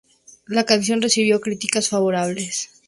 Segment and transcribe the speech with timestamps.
[0.47, 2.71] La canción recibió críticas favorables.